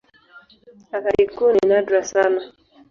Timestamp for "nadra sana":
1.67-2.41